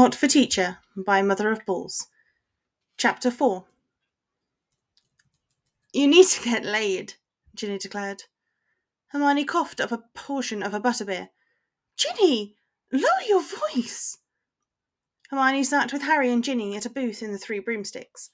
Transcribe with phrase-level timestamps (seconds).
[0.00, 2.06] Hot for Teacher by Mother of Bulls.
[2.96, 3.66] Chapter 4
[5.92, 7.16] You need to get laid,
[7.54, 8.22] Ginny declared.
[9.08, 11.28] Hermione coughed up a portion of her butterbeer.
[11.98, 12.56] Ginny,
[12.90, 14.16] lower your voice.
[15.28, 18.30] Hermione sat with Harry and Ginny at a booth in the Three Broomsticks.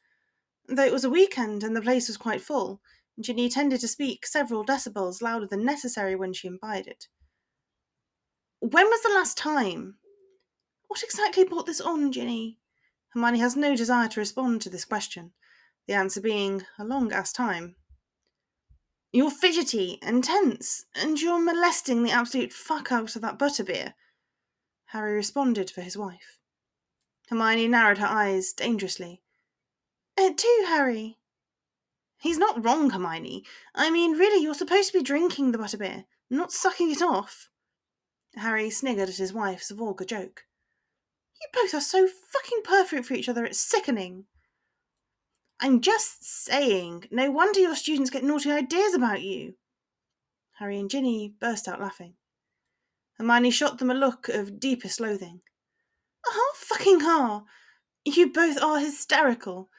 [0.68, 2.80] Though it was a weekend and the place was quite full,
[3.18, 7.08] Ginny tended to speak several decibels louder than necessary when she imbibed it.
[8.60, 9.96] When was the last time?
[10.88, 12.58] What exactly brought this on, Ginny?
[13.10, 15.32] Hermione has no desire to respond to this question,
[15.86, 17.76] the answer being a long ass time.
[19.12, 23.94] You're fidgety and tense, and you're molesting the absolute fuck out of that butterbeer.
[24.86, 26.38] Harry responded for his wife.
[27.28, 29.22] Hermione narrowed her eyes dangerously.
[30.18, 31.18] Uh, it too, Harry.
[32.18, 33.44] He's not wrong, Hermione.
[33.74, 37.48] I mean, really, you're supposed to be drinking the butterbeer, not sucking it off.
[38.36, 40.44] Harry sniggered at his wife's vulgar joke.
[41.40, 44.24] You both are so fucking perfect for each other, it's sickening.
[45.60, 49.54] I'm just saying, no wonder your students get naughty ideas about you.
[50.58, 52.14] Harry and Ginny burst out laughing.
[53.18, 55.40] Hermione shot them a look of deepest loathing.
[56.26, 57.44] Oh, fucking ha!
[58.04, 59.70] You both are hysterical.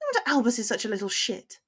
[0.00, 1.60] No wonder Albus is such a little shit.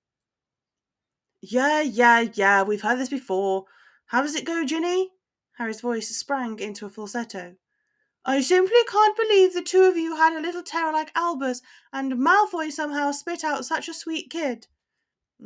[1.41, 3.67] Yeah, yeah, yeah, we've heard this before.
[4.07, 5.11] How does it go, Ginny?
[5.59, 7.55] Harry's voice sprang into a falsetto.
[8.27, 11.61] I simply can't believe the two of you had a little terror like Albus,
[11.93, 14.67] and Malfoy somehow spit out such a sweet kid.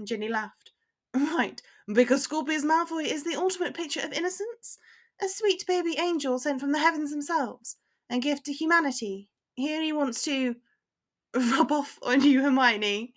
[0.04, 0.72] Ginny laughed.
[1.14, 1.60] Right,
[1.92, 4.78] because Scorpius Malfoy is the ultimate picture of innocence.
[5.20, 7.76] A sweet baby angel sent from the heavens themselves,
[8.08, 9.28] a gift to humanity.
[9.54, 10.56] Here he wants to
[11.34, 13.14] rub off on you, Hermione.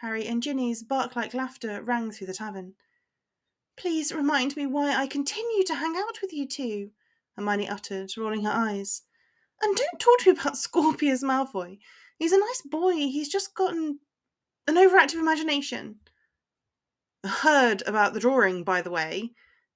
[0.00, 2.74] Harry and Ginny's bark-like laughter rang through the tavern.
[3.76, 6.90] Please remind me why I continue to hang out with you two,
[7.40, 9.02] Hermione uttered, rolling her eyes.
[9.62, 11.78] And don't talk to me about Scorpius Malfoy.
[12.18, 12.92] He's a nice boy.
[12.92, 14.00] He's just gotten
[14.68, 15.96] an overactive imagination.
[17.24, 19.32] Heard about the drawing, by the way,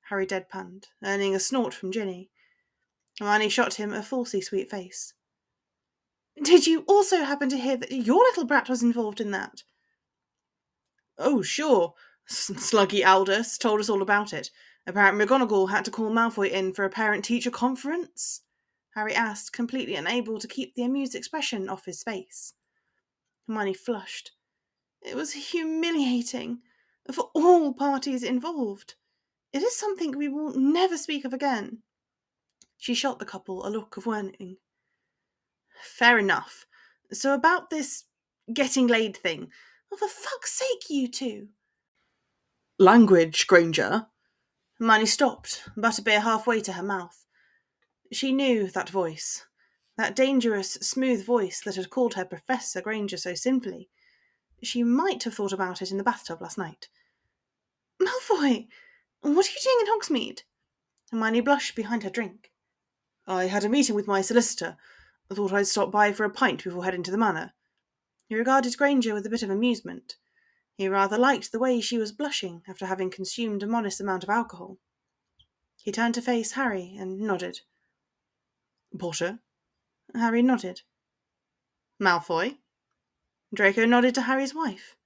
[0.09, 2.31] Harry deadpanned, earning a snort from Ginny.
[3.19, 5.15] Hermione shot him a falsely sweet face.
[6.43, 9.62] Did you also happen to hear that your little brat was involved in that?
[11.16, 11.94] Oh, sure.
[12.28, 14.50] Sluggy Aldous told us all about it.
[14.87, 18.43] Apparently, McGonagall had to call Malfoy in for a parent teacher conference?
[18.95, 22.55] Harry asked, completely unable to keep the amused expression off his face.
[23.47, 24.33] Hermione flushed.
[25.03, 26.61] It was humiliating
[27.12, 28.95] for all parties involved.
[29.53, 31.78] It is something we will never speak of again.
[32.78, 34.59] She shot the couple a look of warning.
[35.83, 36.66] Fair enough.
[37.12, 38.05] So, about this
[38.53, 39.51] getting laid thing.
[39.99, 41.49] For fuck's sake, you two.
[42.78, 44.06] Language, Granger.
[44.79, 47.27] Hermione stopped, butterbeer halfway to her mouth.
[48.12, 49.47] She knew that voice,
[49.97, 53.89] that dangerous, smooth voice that had called her Professor Granger so sinfully.
[54.63, 56.89] She might have thought about it in the bathtub last night.
[58.01, 58.67] Malfoy,
[59.21, 60.43] what are you doing in Hogsmeade?
[61.11, 62.51] Hermione blushed behind her drink.
[63.27, 64.77] I had a meeting with my solicitor.
[65.31, 67.53] I thought I'd stop by for a pint before heading to the manor.
[68.27, 70.17] He regarded Granger with a bit of amusement.
[70.77, 74.31] He rather liked the way she was blushing after having consumed a modest amount of
[74.31, 74.79] alcohol.
[75.77, 77.61] He turned to face Harry and nodded.
[78.99, 79.39] Potter?
[80.15, 80.83] Harry nodded.
[82.01, 82.59] Malfoy?
[83.53, 84.97] Draco nodded to Harry's wife.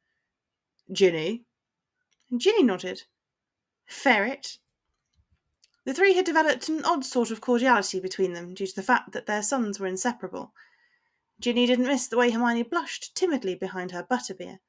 [0.91, 1.45] Ginny?
[2.34, 3.03] Ginny nodded.
[3.87, 4.59] Ferret?
[5.84, 9.12] The three had developed an odd sort of cordiality between them due to the fact
[9.12, 10.53] that their sons were inseparable.
[11.41, 14.61] Ginny didn't miss the way Hermione blushed timidly behind her butterbeer,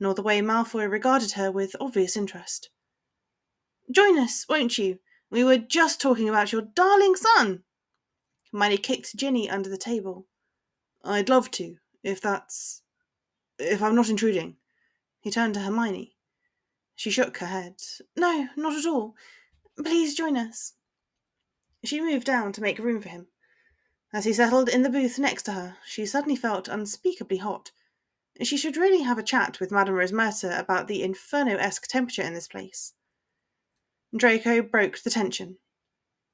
[0.00, 2.70] nor the way Malfoy regarded her with obvious interest.
[3.90, 4.98] Join us, won't you?
[5.30, 7.62] We were just talking about your darling son.
[8.52, 10.26] Hermione kicked Ginny under the table.
[11.04, 12.82] I'd love to, if that's.
[13.58, 14.56] if I'm not intruding.
[15.20, 16.14] He turned to Hermione.
[16.94, 17.74] She shook her head.
[18.16, 19.14] No, not at all.
[19.76, 20.74] Please join us.
[21.84, 23.28] She moved down to make room for him.
[24.12, 27.70] As he settled in the booth next to her, she suddenly felt unspeakably hot.
[28.42, 32.46] She should really have a chat with Madame Rosmerta about the inferno-esque temperature in this
[32.46, 32.94] place.
[34.16, 35.58] Draco broke the tension.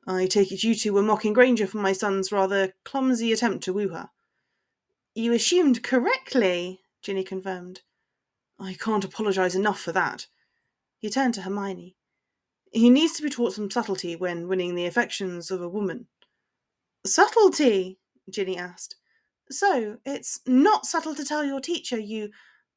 [0.06, 3.73] I take it you two were mocking Granger for my son's rather clumsy attempt to
[3.73, 4.11] woo her.
[5.15, 7.81] You assumed correctly, Ginny confirmed.
[8.61, 10.27] I can't apologise enough for that.
[10.99, 11.97] He turned to Hermione.
[12.71, 16.09] He needs to be taught some subtlety when winning the affections of a woman.
[17.07, 17.99] Subtlety?
[18.29, 18.97] Ginny asked.
[19.50, 22.31] So, it's not subtle to tell your teacher you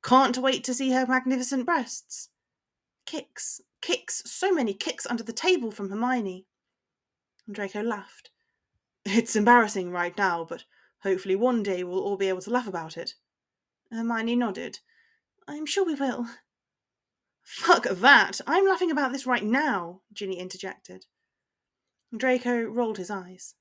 [0.03, 2.29] can't wait to see her magnificent breasts.
[3.05, 6.45] Kicks, kicks, so many kicks under the table from Hermione.
[7.45, 8.31] And Draco laughed.
[9.05, 10.65] It's embarrassing right now, but
[11.03, 13.13] Hopefully, one day we'll all be able to laugh about it.
[13.91, 14.79] Hermione nodded.
[15.47, 16.27] I'm sure we will.
[17.43, 18.41] Fuck that!
[18.45, 21.05] I'm laughing about this right now, Ginny interjected.
[22.15, 23.55] Draco rolled his eyes.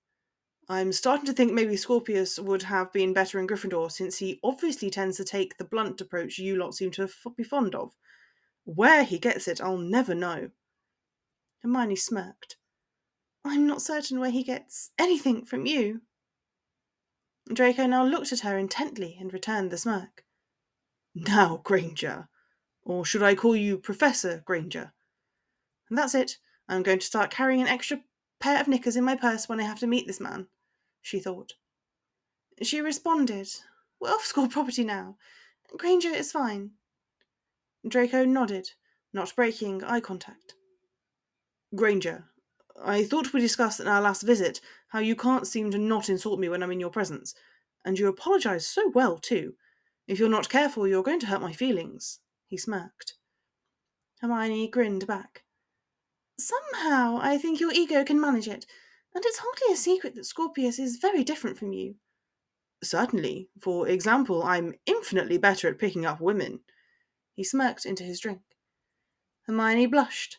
[0.69, 4.91] I'm starting to think maybe Scorpius would have been better in Gryffindor since he obviously
[4.91, 7.93] tends to take the blunt approach you lot seem to be fond of.
[8.65, 10.51] Where he gets it, I'll never know.
[11.63, 12.57] Hermione smirked.
[13.45, 16.01] I'm not certain where he gets anything from you.
[17.53, 20.25] Draco now looked at her intently and returned the smirk.
[21.15, 22.29] Now, Granger.
[22.83, 24.93] Or should I call you Professor Granger?
[25.89, 26.39] And that's it.
[26.69, 28.01] I'm going to start carrying an extra
[28.41, 30.49] pair of knickers in my purse when I have to meet this man,
[31.07, 31.53] she thought.
[32.63, 33.49] She responded,
[34.01, 35.17] We're off school property now.
[35.77, 36.73] Granger is fine.
[37.87, 38.71] Draco nodded,
[39.13, 40.55] not breaking eye contact.
[41.77, 42.25] Granger,
[42.83, 46.41] I thought we discussed in our last visit how you can't seem to not insult
[46.41, 47.37] me when I'm in your presence,
[47.85, 49.55] and you apologise so well, too.
[50.09, 52.19] If you're not careful, you're going to hurt my feelings.
[52.49, 53.15] He smirked.
[54.21, 55.45] Hermione grinned back.
[56.37, 58.67] Somehow I think your ego can manage it,
[59.17, 61.95] and it's hardly a secret that Scorpius is very different from you.
[62.85, 63.49] Certainly.
[63.59, 66.61] For example, I'm infinitely better at picking up women.
[67.33, 68.43] He smirked into his drink.
[69.47, 70.37] Hermione blushed.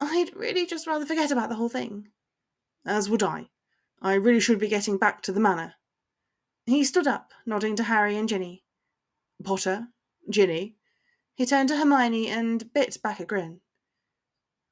[0.00, 2.10] I'd really just rather forget about the whole thing.
[2.86, 3.48] As would I.
[4.00, 5.74] I really should be getting back to the manor.
[6.66, 8.62] He stood up, nodding to Harry and Ginny.
[9.42, 9.88] Potter,
[10.30, 10.76] Ginny.
[11.34, 13.62] He turned to Hermione and bit back a grin.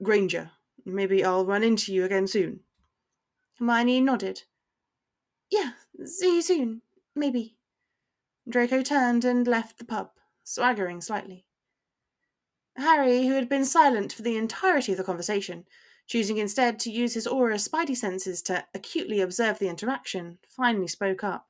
[0.05, 0.53] Granger,
[0.85, 2.61] maybe I'll run into you again soon.
[3.58, 4.43] Hermione nodded.
[5.50, 5.72] Yeah,
[6.05, 6.82] see you soon,
[7.14, 7.56] maybe.
[8.49, 10.10] Draco turned and left the pub,
[10.44, 11.44] swaggering slightly.
[12.76, 15.64] Harry, who had been silent for the entirety of the conversation,
[16.06, 21.25] choosing instead to use his Auror spidey senses to acutely observe the interaction, finally spoke
[21.25, 21.49] up.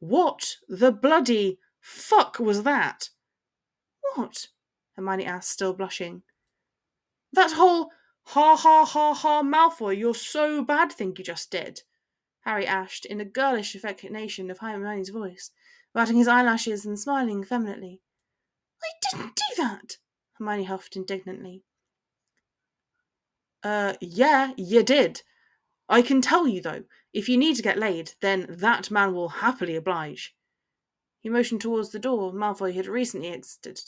[0.00, 3.10] What the bloody fuck was that?
[4.14, 4.48] What?
[4.96, 6.22] Hermione asked, still blushing.
[7.32, 7.90] That whole
[8.30, 11.82] ha ha ha ha Malfoy, you're so bad think you just did.
[12.42, 15.50] Harry asked in a girlish affectation of Hermione's voice,
[15.92, 18.00] batting his eyelashes and smiling effeminately.
[18.82, 19.98] I didn't do that,
[20.34, 21.64] Hermione huffed indignantly.
[23.62, 25.22] Uh, yeah, you did.
[25.88, 29.28] I can tell you, though, if you need to get laid, then that man will
[29.28, 30.36] happily oblige.
[31.20, 33.80] He motioned towards the door Malfoy had recently exited.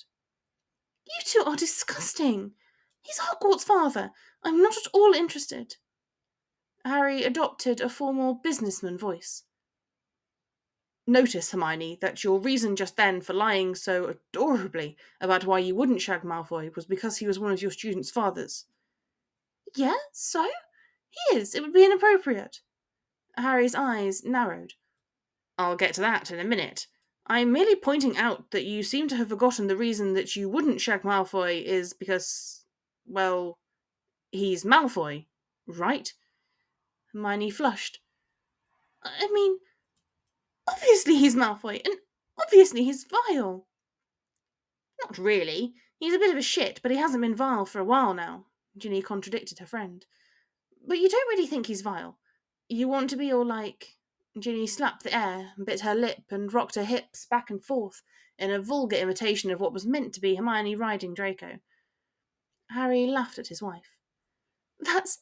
[1.06, 2.52] You two are disgusting.
[3.00, 4.10] He's Hogwarts' father.
[4.44, 5.76] I'm not at all interested.
[6.84, 9.44] Harry adopted a formal businessman voice.
[11.06, 16.00] Notice, Hermione, that your reason just then for lying so adorably about why you wouldn't
[16.00, 18.66] shag Malfoy was because he was one of your students' fathers.
[19.74, 20.48] Yeah, so?
[21.10, 21.54] He is.
[21.54, 22.60] It would be inappropriate.
[23.36, 24.74] Harry's eyes narrowed.
[25.58, 26.86] I'll get to that in a minute.
[27.26, 30.80] I'm merely pointing out that you seem to have forgotten the reason that you wouldn't
[30.80, 32.64] shag Malfoy is because,
[33.06, 33.56] well,
[34.32, 35.26] he's Malfoy,
[35.68, 36.12] right?
[37.12, 38.00] Hermione flushed.
[39.04, 39.58] I mean,
[40.68, 41.96] Obviously he's Malfoy, and
[42.40, 43.66] obviously he's vile.
[45.02, 45.74] Not really.
[45.98, 48.46] He's a bit of a shit, but he hasn't been vile for a while now,
[48.76, 50.06] Ginny contradicted her friend.
[50.86, 52.18] But you don't really think he's vile.
[52.68, 53.96] You want to be all like.
[54.38, 58.02] Ginny slapped the air, bit her lip, and rocked her hips back and forth
[58.38, 61.58] in a vulgar imitation of what was meant to be Hermione riding Draco.
[62.70, 63.91] Harry laughed at his wife.
[64.82, 65.20] That's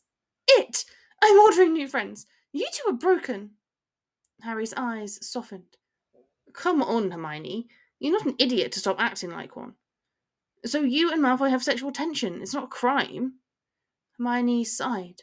[0.48, 0.84] it!
[1.22, 2.26] I'm ordering new friends.
[2.52, 3.50] You two are broken.
[4.42, 5.76] Harry's eyes softened.
[6.52, 7.68] Come on, Hermione.
[7.98, 9.74] You're not an idiot to stop acting like one.
[10.64, 12.40] So you and Malfoy have sexual tension.
[12.42, 13.34] It's not a crime.
[14.18, 15.22] Hermione sighed.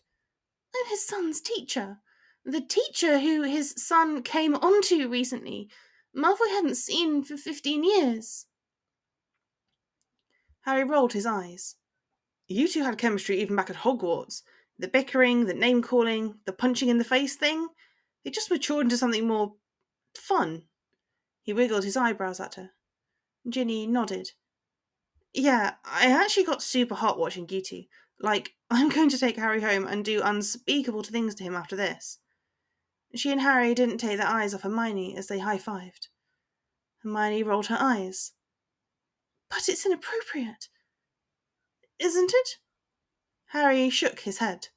[0.76, 1.98] I'm his son's teacher.
[2.46, 5.70] The teacher who his son came onto recently.
[6.16, 8.46] Malfoy hadn't seen for fifteen years.
[10.62, 11.76] Harry rolled his eyes.
[12.48, 14.42] You two had chemistry even back at Hogwarts.
[14.80, 17.68] The bickering, the name calling, the punching in the face thing.
[18.24, 19.56] It just matured into something more
[20.16, 20.64] fun.
[21.42, 22.72] He wiggled his eyebrows at her.
[23.48, 24.32] Ginny nodded.
[25.34, 27.84] Yeah, I actually got super hot watching you two.
[28.20, 32.20] Like, I'm going to take Harry home and do unspeakable things to him after this.
[33.16, 36.08] She and Harry didn't take their eyes off Hermione as they high fived.
[37.04, 38.34] Hermione rolled her eyes.
[39.50, 40.68] But it's inappropriate.
[42.00, 42.50] Isn't it?
[43.48, 44.68] Harry shook his head.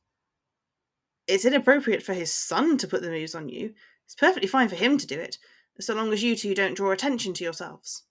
[1.27, 3.75] It's inappropriate for his son to put the moves on you.
[4.05, 5.39] It's perfectly fine for him to do it,
[5.79, 8.05] so long as you two don't draw attention to yourselves.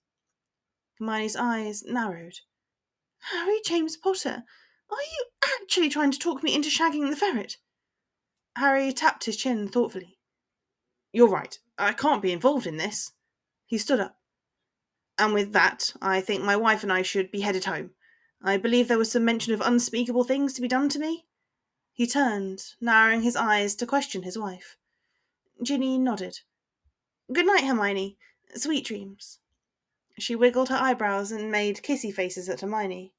[0.98, 2.40] Hermione's eyes narrowed.
[3.32, 4.44] Harry James Potter,
[4.90, 5.24] are you
[5.60, 7.56] actually trying to talk me into shagging the ferret?
[8.56, 10.18] Harry tapped his chin thoughtfully.
[11.12, 11.58] You're right.
[11.78, 13.12] I can't be involved in this.
[13.66, 14.16] He stood up.
[15.18, 17.90] And with that, I think my wife and I should be headed home.
[18.42, 21.26] I believe there was some mention of unspeakable things to be done to me.
[21.92, 24.76] He turned, narrowing his eyes to question his wife.
[25.62, 26.40] Ginny nodded.
[27.32, 28.16] Good night, Hermione.
[28.54, 29.38] Sweet dreams.
[30.18, 33.12] She wiggled her eyebrows and made kissy faces at Hermione.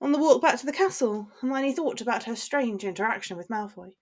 [0.00, 3.94] On the walk back to the castle, Hermione thought about her strange interaction with Malfoy.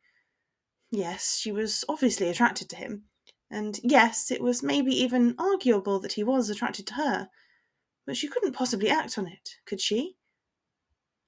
[0.90, 3.04] Yes, she was obviously attracted to him,
[3.50, 7.30] and yes, it was maybe even arguable that he was attracted to her,
[8.08, 10.16] but she couldn't possibly act on it, could she?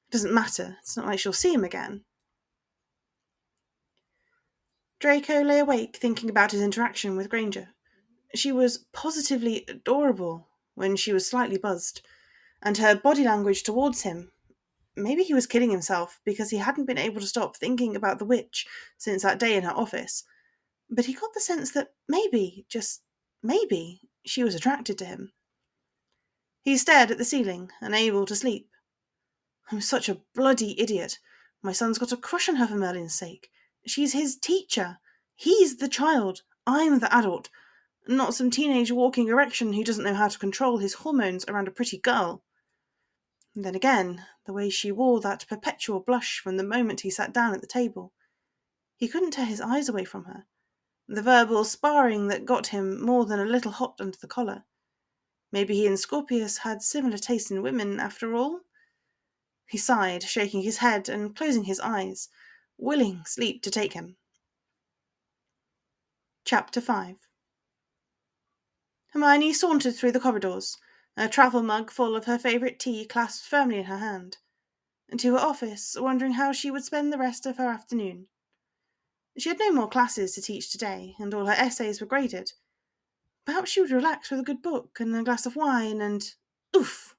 [0.09, 2.05] It doesn't matter, it's not like she'll see him again.
[4.99, 7.69] Draco lay awake thinking about his interaction with Granger.
[8.35, 12.01] She was positively adorable when she was slightly buzzed,
[12.63, 14.33] and her body language towards him
[14.97, 18.25] maybe he was killing himself because he hadn't been able to stop thinking about the
[18.25, 20.25] witch since that day in her office.
[20.89, 23.03] But he got the sense that maybe, just
[23.43, 25.33] maybe, she was attracted to him.
[26.63, 28.69] He stared at the ceiling, unable to sleep.
[29.73, 31.19] I'm such a bloody idiot.
[31.63, 33.51] My son's got a crush on her for Merlin's sake.
[33.87, 34.99] She's his teacher.
[35.35, 36.43] He's the child.
[36.67, 37.49] I'm the adult.
[38.07, 41.71] Not some teenage walking erection who doesn't know how to control his hormones around a
[41.71, 42.45] pretty girl.
[43.55, 47.33] And then again, the way she wore that perpetual blush from the moment he sat
[47.33, 48.13] down at the table.
[48.97, 50.47] He couldn't tear his eyes away from her.
[51.09, 54.65] The verbal sparring that got him more than a little hot under the collar.
[55.53, 58.61] Maybe he and Scorpius had similar tastes in women, after all?
[59.67, 62.29] He sighed, shaking his head and closing his eyes,
[62.79, 64.17] willing sleep to take him.
[66.45, 67.17] Chapter 5
[69.13, 70.79] Hermione sauntered through the corridors,
[71.17, 74.39] a travel mug full of her favourite tea clasped firmly in her hand,
[75.09, 78.29] and to her office, wondering how she would spend the rest of her afternoon.
[79.37, 82.53] She had no more classes to teach today, and all her essays were graded.
[83.51, 86.35] Perhaps she would relax with a good book and a glass of wine and.
[86.77, 87.17] Oof!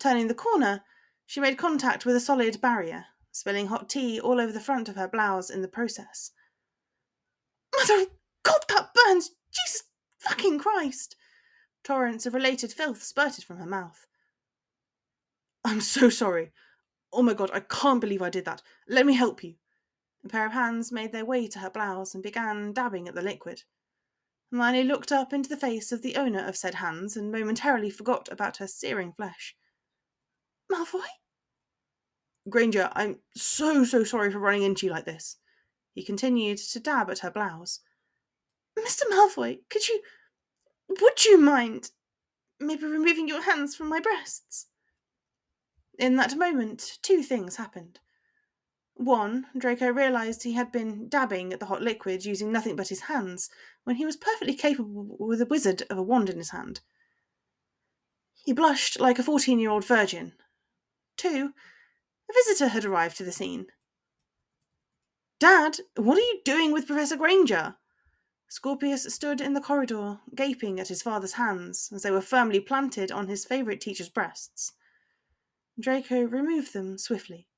[0.00, 0.82] Turning the corner,
[1.24, 4.96] she made contact with a solid barrier, spilling hot tea all over the front of
[4.96, 6.32] her blouse in the process.
[7.76, 8.08] Mother of
[8.42, 9.30] God, that burns!
[9.52, 9.84] Jesus
[10.18, 11.14] fucking Christ!
[11.84, 14.08] Torrents of related filth spurted from her mouth.
[15.64, 16.50] I'm so sorry.
[17.12, 18.62] Oh my god, I can't believe I did that.
[18.88, 19.54] Let me help you.
[20.24, 23.22] A pair of hands made their way to her blouse and began dabbing at the
[23.22, 23.62] liquid.
[24.54, 28.28] Hermione looked up into the face of the owner of said hands and momentarily forgot
[28.30, 29.56] about her searing flesh.
[30.70, 31.02] Malfoy?
[32.48, 35.38] Granger, I'm so, so sorry for running into you like this.
[35.92, 37.80] He continued to dab at her blouse.
[38.78, 39.02] Mr.
[39.10, 40.00] Malfoy, could you.
[41.00, 41.90] Would you mind
[42.60, 44.68] maybe removing your hands from my breasts?
[45.98, 47.98] In that moment, two things happened.
[48.96, 53.02] One, Draco realised he had been dabbing at the hot liquid using nothing but his
[53.02, 53.50] hands
[53.82, 56.80] when he was perfectly capable with a wizard of a wand in his hand.
[58.44, 60.34] He blushed like a fourteen year old virgin.
[61.16, 61.54] Two,
[62.30, 63.66] a visitor had arrived to the scene.
[65.40, 67.76] Dad, what are you doing with Professor Granger?
[68.48, 73.10] Scorpius stood in the corridor, gaping at his father's hands as they were firmly planted
[73.10, 74.72] on his favourite teacher's breasts.
[75.80, 77.48] Draco removed them swiftly.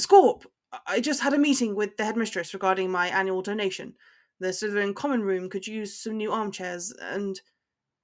[0.00, 0.44] Scorp,
[0.86, 3.94] I just had a meeting with the headmistress regarding my annual donation.
[4.40, 7.40] The Slytherin common room could use some new armchairs, and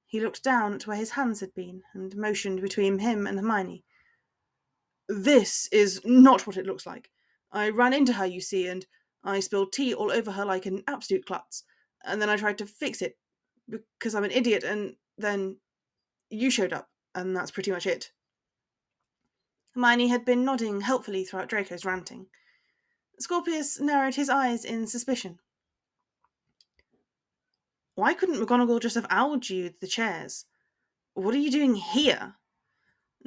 [0.07, 3.85] he looked down at where his hands had been and motioned between him and Hermione.
[5.09, 7.11] This is not what it looks like.
[7.53, 8.87] I ran into her, you see, and
[9.23, 11.65] I spilled tea all over her like an absolute klutz
[12.05, 13.17] and then I tried to fix it
[13.69, 15.57] because I'm an idiot, and then
[16.31, 18.13] you showed up, and that's pretty much it.
[19.75, 22.27] Hermione had been nodding helpfully throughout Draco's ranting.
[23.19, 25.39] Scorpius narrowed his eyes in suspicion.
[27.95, 30.47] Why couldn't McGonagall just have owled you the chairs?
[31.15, 32.35] What are you doing here?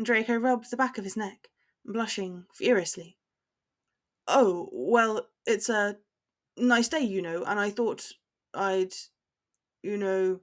[0.01, 1.49] Draco rubbed the back of his neck,
[1.85, 3.17] blushing furiously.
[4.27, 5.97] Oh, well, it's a
[6.57, 8.11] nice day, you know, and I thought
[8.53, 8.93] I'd,
[9.81, 10.41] you know,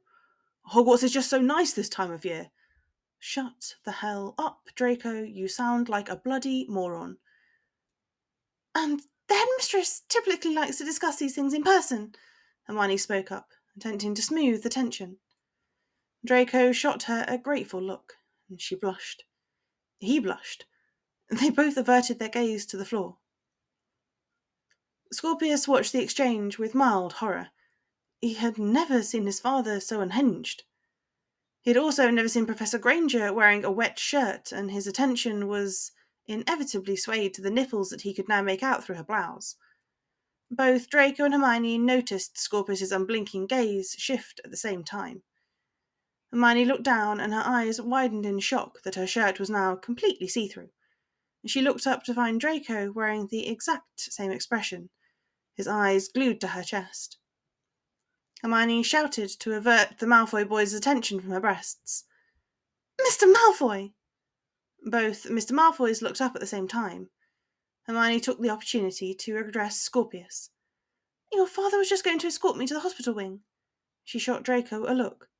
[0.73, 2.51] Hogwarts is just so nice this time of year.
[3.27, 5.23] Shut the hell up, Draco.
[5.23, 7.17] You sound like a bloody moron.
[8.75, 12.15] And the headmistress typically likes to discuss these things in person,
[12.65, 15.17] Hermione spoke up, attempting to smooth the tension.
[16.23, 18.13] Draco shot her a grateful look,
[18.51, 19.25] and she blushed.
[19.97, 20.67] He blushed.
[21.31, 23.17] They both averted their gaze to the floor.
[25.11, 27.49] Scorpius watched the exchange with mild horror.
[28.21, 30.65] He had never seen his father so unhinged.
[31.65, 35.93] He had also never seen Professor Granger wearing a wet shirt, and his attention was
[36.27, 39.57] inevitably swayed to the nipples that he could now make out through her blouse.
[40.51, 45.23] Both Draco and Hermione noticed Scorpius's unblinking gaze shift at the same time.
[46.31, 50.29] Hermione looked down, and her eyes widened in shock that her shirt was now completely
[50.29, 50.69] see through.
[51.47, 54.91] She looked up to find Draco wearing the exact same expression,
[55.55, 57.17] his eyes glued to her chest.
[58.45, 62.05] Hermione shouted to avert the Malfoy boy's attention from her breasts.
[63.01, 63.33] Mr.
[63.33, 63.95] Malfoy!
[64.85, 65.53] Both Mr.
[65.53, 67.09] Malfoys looked up at the same time.
[67.85, 70.51] Hermione took the opportunity to address Scorpius.
[71.33, 73.41] Your father was just going to escort me to the hospital wing.
[74.05, 75.31] She shot Draco a look.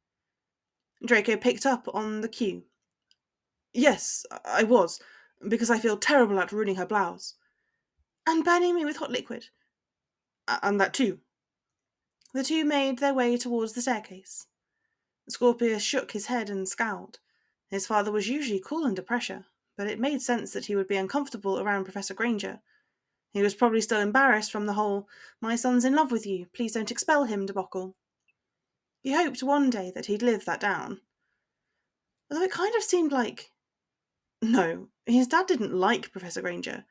[1.05, 2.63] Draco picked up on the cue.
[3.75, 4.99] Yes, I was,
[5.47, 7.35] because I feel terrible at ruining her blouse.
[8.27, 9.49] And burning me with hot liquid.
[10.63, 11.21] And that too.
[12.35, 14.49] The two made their way towards the staircase.
[15.29, 17.21] Scorpius shook his head and scowled.
[17.71, 20.97] His father was usually cool under pressure, but it made sense that he would be
[20.97, 22.61] uncomfortable around Professor Granger.
[23.33, 25.09] He was probably still embarrassed from the whole,
[25.41, 27.95] my son's in love with you, please don't expel him debacle.
[29.01, 31.01] He hoped one day that he'd live that down.
[32.31, 33.51] Although it kind of seemed like.
[34.43, 36.85] No, his dad didn't like Professor Granger.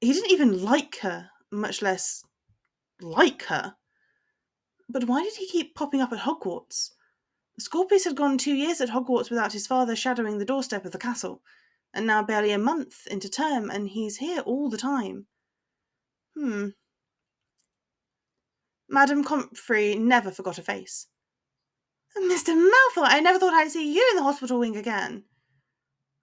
[0.00, 2.24] He didn't even like her, much less
[3.00, 3.76] like her.
[4.92, 6.90] But why did he keep popping up at Hogwarts?
[7.58, 10.98] Scorpius had gone two years at Hogwarts without his father shadowing the doorstep of the
[10.98, 11.42] castle,
[11.94, 15.26] and now barely a month into term, and he's here all the time.
[16.36, 16.68] Hmm.
[18.86, 21.06] Madame Pomfrey never forgot a face.
[22.14, 22.48] Mr.
[22.48, 25.24] Malfoy, I never thought I'd see you in the hospital wing again.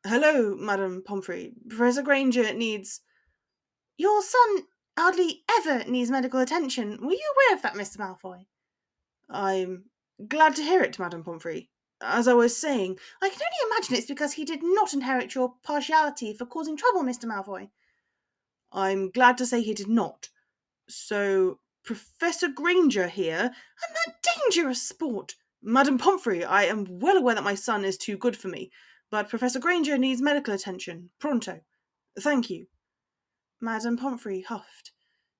[0.05, 1.53] Hello, Madame Pomfrey.
[1.67, 3.01] Professor Granger needs.
[3.97, 6.99] Your son hardly ever needs medical attention.
[7.01, 7.97] Were you aware of that, Mr.
[7.97, 8.45] Malfoy?
[9.29, 9.85] I'm
[10.27, 11.69] glad to hear it, Madame Pomfrey.
[12.01, 15.55] As I was saying, I can only imagine it's because he did not inherit your
[15.63, 17.25] partiality for causing trouble, Mr.
[17.25, 17.69] Malfoy.
[18.71, 20.29] I'm glad to say he did not.
[20.87, 25.35] So, Professor Granger here, and that dangerous sport.
[25.61, 28.71] Madame Pomfrey, I am well aware that my son is too good for me,
[29.11, 31.09] but Professor Granger needs medical attention.
[31.19, 31.61] Pronto.
[32.19, 32.67] Thank you.
[33.59, 34.91] Madame Pomfrey huffed.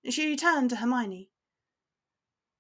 [0.10, 1.30] She turned to Hermione.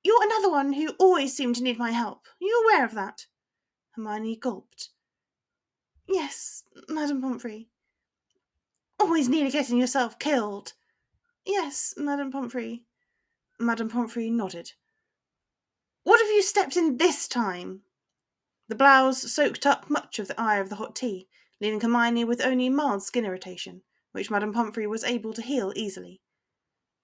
[0.03, 2.27] You're another one who always seemed to need my help.
[2.27, 3.25] Are you aware of that?
[3.91, 4.89] Hermione gulped.
[6.07, 7.67] Yes, Madame Pomfrey.
[8.99, 10.73] Always nearly getting yourself killed.
[11.45, 12.83] Yes, Madame Pomfrey.
[13.59, 14.73] Madame Pomfrey nodded.
[16.03, 17.81] What have you stepped in this time?
[18.69, 21.27] The blouse soaked up much of the eye of the hot tea,
[21.59, 23.81] leaving Hermione with only mild skin irritation,
[24.13, 26.21] which Madame Pomfrey was able to heal easily.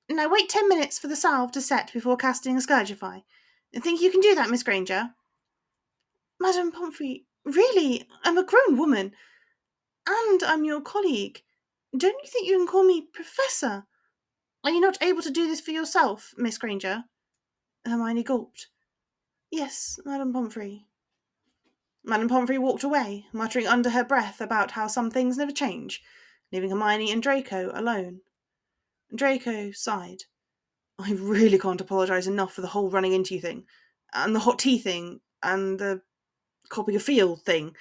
[0.09, 3.23] Now wait ten minutes for the salve to set before casting a Scourgify.
[3.73, 5.09] Think you can do that, Miss Granger?
[6.39, 9.11] Madame Pomfrey, really, I'm a grown woman.
[10.07, 11.41] And I'm your colleague.
[11.97, 13.85] Don't you think you can call me Professor?
[14.63, 17.05] Are you not able to do this for yourself, Miss Granger?
[17.85, 18.67] Hermione gulped.
[19.51, 20.87] Yes, Madame Pomfrey.
[22.03, 26.03] Madame Pomfrey walked away, muttering under her breath about how some things never change,
[26.51, 28.21] leaving Hermione and Draco alone.
[29.15, 30.23] Draco sighed.
[30.97, 33.65] I really can't apologise enough for the whole running into you thing,
[34.13, 36.01] and the hot tea thing, and the
[36.69, 37.75] copy of field thing.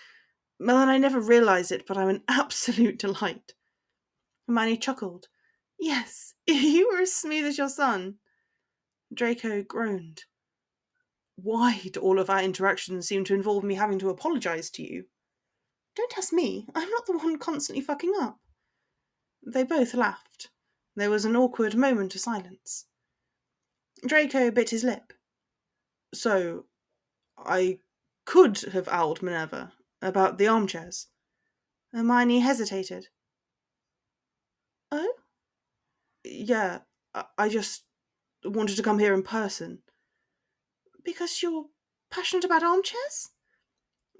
[0.58, 3.54] Merlin I never realised it, but I'm an absolute delight.
[4.46, 5.28] Hermione chuckled.
[5.78, 8.16] Yes, you were as smooth as your son.
[9.12, 10.24] Draco groaned.
[11.36, 15.04] Why do all of our interactions seem to involve me having to apologise to you?
[15.96, 16.66] Don't ask me.
[16.74, 18.38] I'm not the one constantly fucking up.
[19.46, 20.50] They both laughed.
[20.96, 22.86] There was an awkward moment of silence.
[24.06, 25.12] Draco bit his lip.
[26.12, 26.66] So,
[27.36, 27.78] I
[28.24, 31.08] could have owled Minerva about the armchairs.
[31.92, 33.08] Hermione hesitated.
[34.92, 35.14] Oh?
[36.24, 36.80] Yeah,
[37.36, 37.84] I just
[38.44, 39.80] wanted to come here in person.
[41.04, 41.66] Because you're
[42.10, 43.30] passionate about armchairs?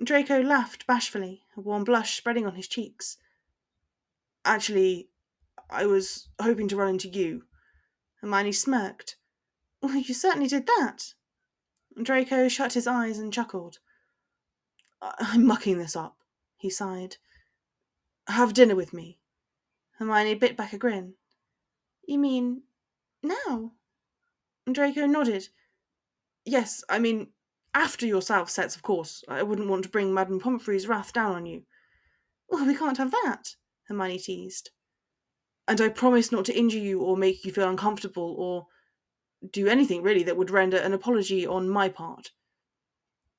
[0.03, 3.17] Draco laughed bashfully, a warm blush spreading on his cheeks.
[4.45, 5.09] Actually,
[5.71, 7.45] I was hoping to run into you.
[8.21, 9.17] Hermione smirked.
[9.81, 11.15] Well, you certainly did that.
[12.01, 13.79] Draco shut his eyes and chuckled.
[15.03, 16.17] I'm mucking this up,
[16.57, 17.17] he sighed.
[18.29, 19.19] Have dinner with me.
[19.99, 21.15] Hermione bit back a grin.
[22.07, 22.63] You mean
[23.23, 23.73] now?
[24.71, 25.49] Draco nodded.
[26.45, 27.29] Yes, I mean,
[27.75, 29.23] after your salve sets, of course.
[29.29, 31.63] I wouldn't want to bring Madame Pomfrey's wrath down on you.
[32.49, 33.57] Well, we can't have that,
[33.89, 34.71] Hermione teased
[35.67, 38.67] and I promise not to injure you or make you feel uncomfortable or
[39.51, 42.31] do anything really that would render an apology on my part.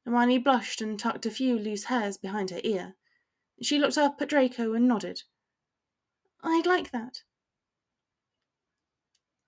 [0.05, 2.95] Hermione blushed and tucked a few loose hairs behind her ear.
[3.61, 5.23] She looked up at Draco and nodded.
[6.43, 7.23] I'd like that.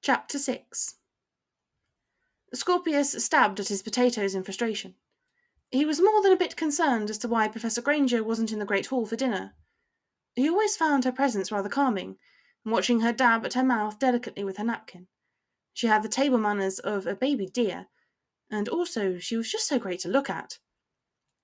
[0.01, 0.95] Chapter 6
[2.53, 4.95] Scorpius stabbed at his potatoes in frustration.
[5.69, 8.65] He was more than a bit concerned as to why Professor Granger wasn't in the
[8.65, 9.53] Great Hall for dinner.
[10.35, 12.17] He always found her presence rather calming,
[12.71, 15.07] watching her dab at her mouth delicately with her napkin.
[15.73, 17.87] She had the table manners of a baby deer,
[18.49, 20.59] and also she was just so great to look at.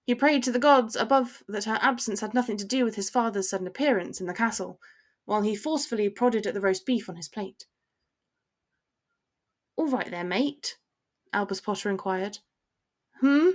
[0.06, 3.10] He prayed to the gods above that her absence had nothing to do with his
[3.10, 4.80] father's sudden appearance in the castle,
[5.26, 7.66] while he forcefully prodded at the roast beef on his plate.
[9.76, 10.78] All right there, mate,
[11.32, 12.40] Albus Potter inquired.
[13.22, 13.50] Hmm?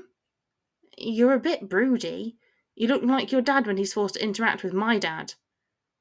[0.97, 2.37] You're a bit broody.
[2.75, 5.35] You look like your dad when he's forced to interact with my dad.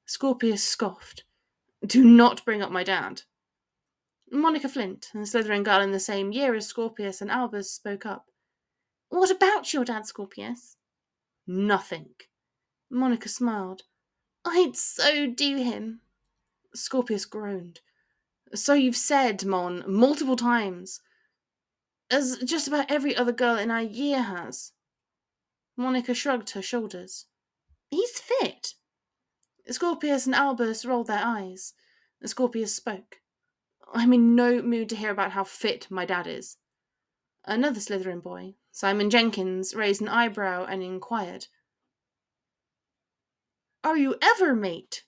[0.06, 1.24] Scorpius scoffed.
[1.86, 3.22] Do not bring up my dad.
[4.32, 8.26] Monica Flint, a Slytherin girl in the same year as Scorpius and Albus, spoke up.
[9.10, 10.76] What about your dad, Scorpius?
[11.46, 12.10] Nothing.
[12.90, 13.84] Monica smiled.
[14.46, 16.02] I'd so do him.
[16.74, 17.80] Scorpius groaned.
[18.54, 21.02] So you've said, Mon, multiple times.
[22.10, 24.72] As just about every other girl in our year has.
[25.78, 27.26] Monica shrugged her shoulders.
[27.90, 28.57] He's fit.
[29.70, 31.74] Scorpius and Albus rolled their eyes.
[32.26, 33.22] Scorpius spoke.
[33.94, 36.58] I'm in no mood to hear about how fit my dad is.
[37.46, 41.48] Another Slytherin boy, Simon Jenkins, raised an eyebrow and inquired.
[43.84, 45.04] Are you ever, mate?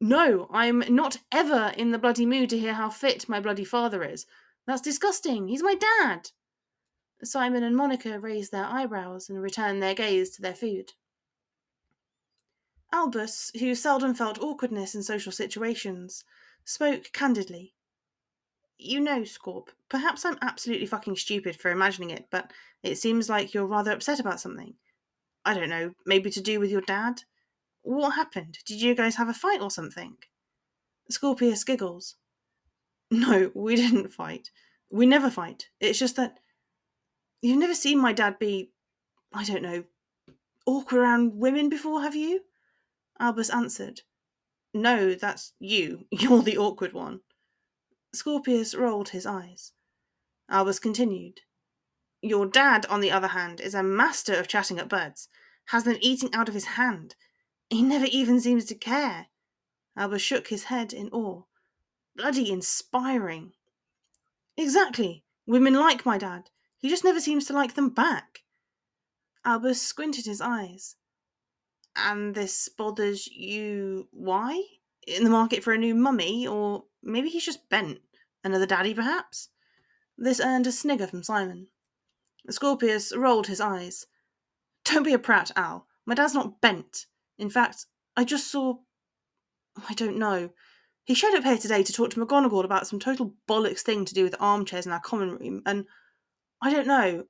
[0.00, 4.04] No, I'm not ever in the bloody mood to hear how fit my bloody father
[4.04, 4.26] is.
[4.66, 5.48] That's disgusting.
[5.48, 6.30] He's my dad.
[7.24, 10.92] Simon and Monica raised their eyebrows and returned their gaze to their food.
[12.92, 16.24] Albus, who seldom felt awkwardness in social situations,
[16.64, 17.74] spoke candidly.
[18.78, 23.52] You know, Scorp, perhaps I'm absolutely fucking stupid for imagining it, but it seems like
[23.52, 24.74] you're rather upset about something.
[25.44, 27.22] I don't know, maybe to do with your dad?
[27.82, 28.58] What happened?
[28.66, 30.16] Did you guys have a fight or something?
[31.10, 32.16] Scorpius giggles.
[33.10, 34.50] No, we didn't fight.
[34.90, 35.70] We never fight.
[35.80, 36.40] It's just that
[37.40, 38.70] you've never seen my dad be,
[39.32, 39.84] I don't know,
[40.66, 42.42] awkward around women before, have you?
[43.20, 44.02] Albus answered.
[44.74, 46.06] No, that's you.
[46.10, 47.20] You're the awkward one.
[48.12, 49.72] Scorpius rolled his eyes.
[50.48, 51.40] Albus continued.
[52.22, 55.28] Your dad, on the other hand, is a master of chatting up birds,
[55.66, 57.14] has them eating out of his hand.
[57.70, 59.26] He never even seems to care.
[59.96, 61.42] Albus shook his head in awe.
[62.16, 63.52] Bloody inspiring.
[64.56, 65.24] Exactly.
[65.46, 66.50] Women like my dad.
[66.78, 68.44] He just never seems to like them back.
[69.44, 70.96] Albus squinted his eyes.
[71.96, 74.08] And this bothers you.
[74.12, 74.62] Why?
[75.06, 77.98] In the market for a new mummy, or maybe he's just bent.
[78.44, 79.48] Another daddy, perhaps?
[80.16, 81.68] This earned a snigger from Simon.
[82.50, 84.06] Scorpius rolled his eyes.
[84.84, 85.86] Don't be a prat, Al.
[86.06, 87.06] My dad's not bent.
[87.38, 88.78] In fact, I just saw.
[89.88, 90.50] I don't know.
[91.04, 94.14] He showed up here today to talk to McGonagall about some total bollocks thing to
[94.14, 95.86] do with armchairs in our common room, and
[96.60, 97.24] I don't know.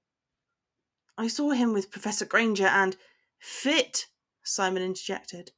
[1.17, 2.97] I saw him with Professor Granger and.
[3.41, 4.07] Fit,
[4.49, 5.53] Simon interjected.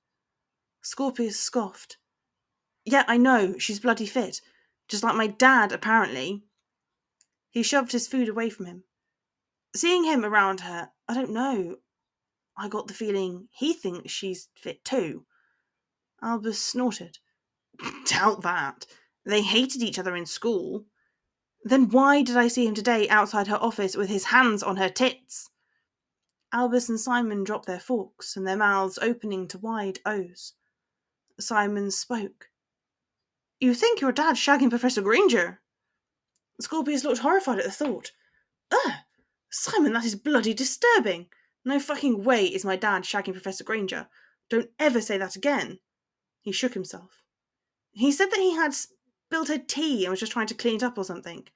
[0.82, 1.98] Scorpius scoffed.
[2.84, 4.40] Yeah, I know, she's bloody fit.
[4.88, 6.42] Just like my dad, apparently.
[7.50, 8.84] He shoved his food away from him.
[9.74, 11.76] Seeing him around her, I don't know.
[12.56, 15.24] I got the feeling he thinks she's fit too.
[16.22, 17.18] Albus snorted.
[18.06, 18.86] Doubt that.
[19.24, 20.86] They hated each other in school.
[21.62, 24.88] Then why did I see him today outside her office with his hands on her
[24.88, 25.50] tits?
[26.52, 30.54] Albus and Simon dropped their forks and their mouths opening to wide O's.
[31.38, 32.50] Simon spoke.
[33.60, 35.60] You think your dad's shagging Professor Granger?
[36.60, 38.12] Scorpius looked horrified at the thought.
[38.72, 38.92] Ugh!
[39.50, 41.28] Simon, that is bloody disturbing.
[41.64, 44.08] No fucking way is my dad shagging Professor Granger.
[44.48, 45.78] Don't ever say that again.
[46.40, 47.22] He shook himself.
[47.92, 50.82] He said that he had spilled her tea and was just trying to clean it
[50.82, 51.46] up or something.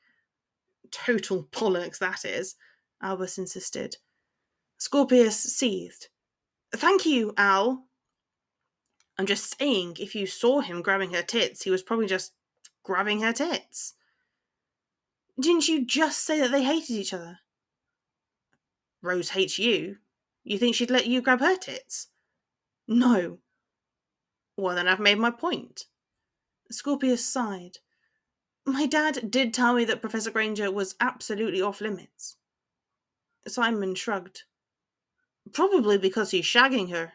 [0.90, 2.56] Total bollocks, that is,
[3.02, 3.96] Albus insisted.
[4.78, 6.08] Scorpius seethed.
[6.74, 7.86] Thank you, Al.
[9.18, 12.32] I'm just saying, if you saw him grabbing her tits, he was probably just
[12.82, 13.94] grabbing her tits.
[15.40, 17.38] Didn't you just say that they hated each other?
[19.02, 19.96] Rose hates you.
[20.42, 22.08] You think she'd let you grab her tits?
[22.86, 23.38] No.
[24.56, 25.86] Well, then I've made my point.
[26.70, 27.78] Scorpius sighed.
[28.66, 32.36] My dad did tell me that Professor Granger was absolutely off limits.
[33.46, 34.44] Simon shrugged.
[35.52, 37.12] Probably because he's shagging her.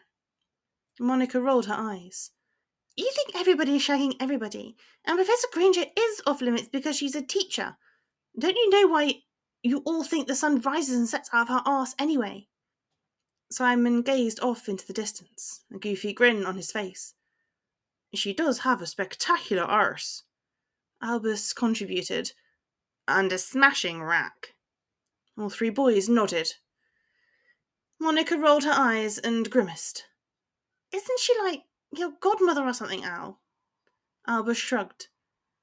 [0.98, 2.30] Monica rolled her eyes.
[2.96, 7.22] You think everybody is shagging everybody, and Professor Granger is off limits because she's a
[7.22, 7.76] teacher.
[8.38, 9.22] Don't you know why
[9.62, 12.48] you all think the sun rises and sets out of her arse anyway?
[13.50, 17.14] Simon gazed off into the distance, a goofy grin on his face.
[18.14, 20.24] She does have a spectacular arse.
[21.02, 22.32] Albus contributed.
[23.08, 24.54] and a smashing rack.
[25.38, 26.54] All three boys nodded.
[28.02, 30.06] Monica rolled her eyes and grimaced.
[30.90, 33.42] Isn't she like your godmother or something, Al?
[34.26, 35.08] Albus shrugged.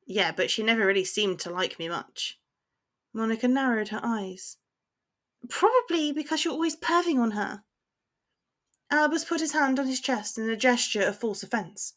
[0.05, 2.39] Yeah, but she never really seemed to like me much.
[3.11, 4.57] Monica narrowed her eyes.
[5.49, 7.63] Probably because you're always perving on her.
[8.91, 11.93] Albus put his hand on his chest in a gesture of false offence.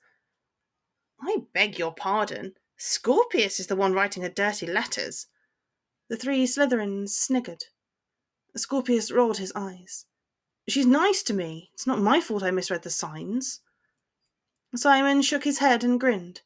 [1.20, 2.55] I beg your pardon.
[2.79, 5.26] Scorpius is the one writing her dirty letters.
[6.09, 7.64] The three Slytherins sniggered.
[8.57, 10.07] Scorpius rolled his eyes.
[10.70, 11.70] She's nice to me.
[11.74, 13.61] It's not my fault I misread the signs.
[14.76, 16.42] Simon shook his head and grinned.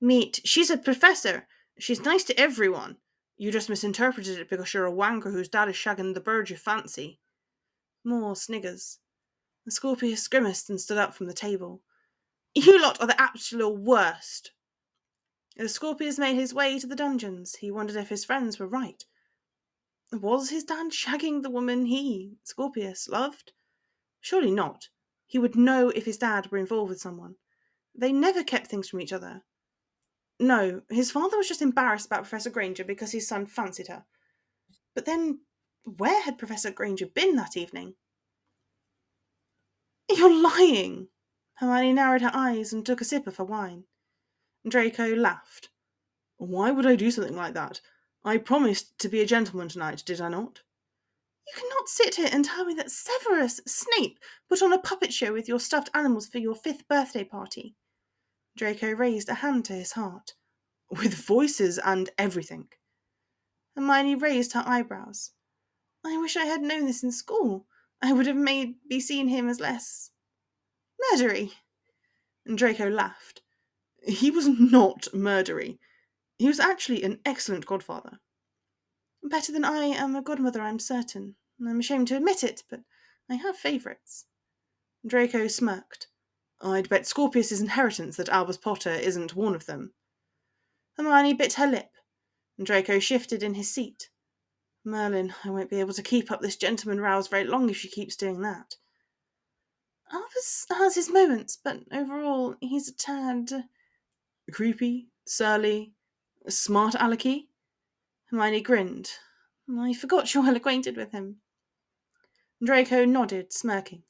[0.00, 1.46] Meet, she's a professor.
[1.78, 2.96] She's nice to everyone.
[3.36, 6.56] You just misinterpreted it because you're a wanker whose dad is shagging the bird you
[6.56, 7.20] fancy.
[8.04, 9.00] More sniggers.
[9.66, 11.82] The Scorpius grimaced and stood up from the table.
[12.54, 14.52] You lot are the absolute worst.
[15.58, 19.04] As Scorpius made his way to the dungeons, he wondered if his friends were right.
[20.12, 23.52] Was his dad shagging the woman he, Scorpius, loved?
[24.20, 24.88] Surely not.
[25.26, 27.36] He would know if his dad were involved with someone.
[27.94, 29.42] They never kept things from each other.
[30.38, 34.04] No, his father was just embarrassed about Professor Granger because his son fancied her.
[34.94, 35.40] But then,
[35.84, 37.94] where had Professor Granger been that evening?
[40.10, 41.08] You're lying!
[41.54, 43.84] Hermione narrowed her eyes and took a sip of her wine.
[44.68, 45.70] Draco laughed.
[46.36, 47.80] Why would I do something like that?
[48.24, 50.60] I promised to be a gentleman tonight, did I not?
[51.46, 55.32] You cannot sit here and tell me that Severus Snape put on a puppet show
[55.32, 57.74] with your stuffed animals for your fifth birthday party.
[58.56, 60.34] Draco raised a hand to his heart.
[60.90, 62.68] With voices and everything.
[63.74, 65.30] Hermione raised her eyebrows.
[66.04, 67.66] I wish I had known this in school.
[68.02, 70.10] I would have made be seen him as less
[71.10, 71.52] murdery.
[72.44, 73.40] And Draco laughed.
[74.06, 75.78] He was not murdery.
[76.38, 78.18] He was actually an excellent godfather.
[79.22, 81.36] Better than I am a godmother, I'm certain.
[81.60, 82.80] I'm ashamed to admit it, but
[83.30, 84.26] I have favourites.
[85.06, 86.08] Draco smirked.
[86.60, 89.92] I'd bet Scorpius's inheritance that Albus Potter isn't one of them.
[90.96, 91.90] Hermione bit her lip,
[92.58, 94.10] and Draco shifted in his seat.
[94.84, 97.88] Merlin, I won't be able to keep up this gentleman rouse very long if she
[97.88, 98.76] keeps doing that.
[100.12, 103.50] Albus has his moments, but overall he's a tad
[104.52, 105.94] creepy, surly,
[106.48, 107.48] smart alecky.
[108.26, 109.10] Hermione grinned.
[109.78, 111.36] I forgot you're well acquainted with him.
[112.64, 114.02] Draco nodded, smirking.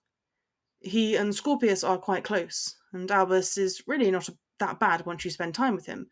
[0.81, 5.31] He and Scorpius are quite close, and Albus is really not that bad once you
[5.31, 6.09] spend time with him.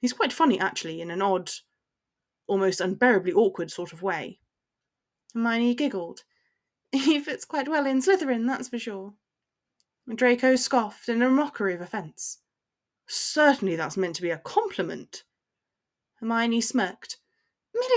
[0.00, 1.50] He's quite funny, actually, in an odd,
[2.46, 4.40] almost unbearably awkward sort of way.
[5.34, 6.24] Hermione giggled.
[6.92, 9.14] He fits quite well in Slytherin, that's for sure.
[10.14, 12.38] Draco scoffed in a mockery of offence.
[13.06, 15.24] Certainly that's meant to be a compliment.
[16.22, 17.18] Hermione smirked.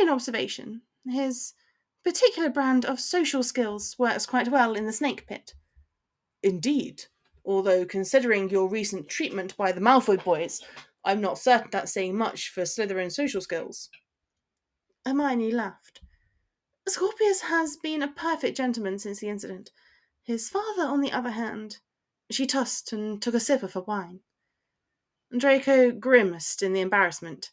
[0.02, 0.82] An observation.
[1.08, 1.54] His
[2.04, 5.54] particular brand of social skills works quite well in the snake pit.
[6.42, 7.06] Indeed,
[7.46, 10.62] although considering your recent treatment by the Malfoy boys,
[11.06, 13.90] I'm not certain that's saying much for Slytherin social skills.
[15.06, 16.02] Hermione laughed.
[16.88, 19.72] Scorpius has been a perfect gentleman since the incident.
[20.24, 21.78] His father, on the other hand,
[22.32, 24.22] she tossed and took a sip of her wine.
[25.36, 27.52] Draco grimaced in the embarrassment.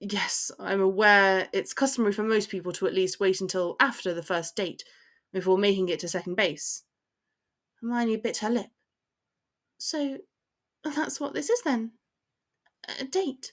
[0.00, 4.22] Yes, I'm aware it's customary for most people to at least wait until after the
[4.22, 4.84] first date
[5.32, 6.82] before making it to second base.
[7.80, 8.70] Hermione bit her lip.
[9.78, 10.18] So,
[10.84, 11.92] that's what this is then?
[13.00, 13.52] A date?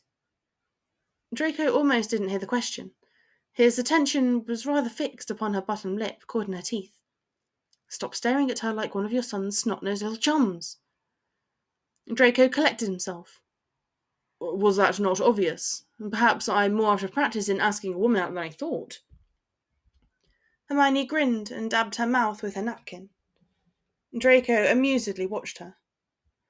[1.34, 2.92] Draco almost didn't hear the question.
[3.54, 6.98] His attention was rather fixed upon her bottom lip, caught in her teeth.
[7.88, 10.78] Stop staring at her like one of your son's snot-nosed little chums.
[12.14, 13.42] Draco collected himself.
[14.40, 15.84] Was that not obvious?
[16.10, 19.02] Perhaps I'm more out of practice in asking a woman out than I thought.
[20.66, 23.10] Hermione grinned and dabbed her mouth with her napkin.
[24.18, 25.76] Draco amusedly watched her.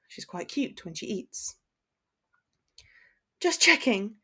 [0.08, 1.56] She's quite cute when she eats.
[3.40, 4.14] Just checking.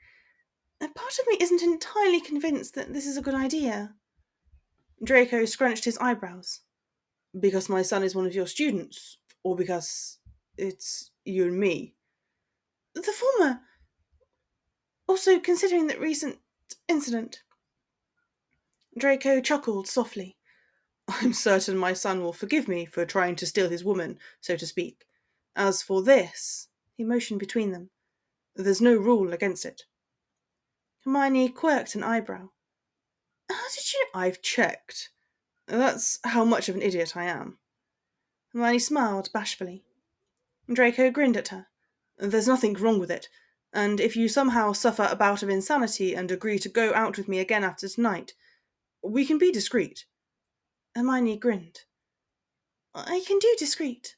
[0.81, 3.95] A part of me isn't entirely convinced that this is a good idea.
[5.05, 6.61] Draco scrunched his eyebrows
[7.39, 10.19] because my son is one of your students, or because
[10.57, 11.95] it's you and me?
[12.95, 13.61] The former.
[15.09, 16.39] Also, considering that recent
[16.87, 17.43] incident.
[18.97, 20.37] Draco chuckled softly.
[21.09, 24.67] I'm certain my son will forgive me for trying to steal his woman, so to
[24.67, 25.07] speak.
[25.57, 27.91] As for this, he motioned between them.
[28.55, 29.85] There's no rule against it.
[31.05, 32.51] Hermione quirked an eyebrow.
[33.49, 34.07] How did you?
[34.15, 35.11] I've checked.
[35.67, 37.59] That's how much of an idiot I am.
[38.53, 39.85] Hermione smiled bashfully.
[40.71, 41.67] Draco grinned at her.
[42.19, 43.29] There's nothing wrong with it.
[43.73, 47.29] And if you somehow suffer a bout of insanity and agree to go out with
[47.29, 48.33] me again after tonight,
[49.03, 50.07] we can be discreet.
[50.95, 51.81] Hermione grinned.
[52.95, 54.17] I can do discreet.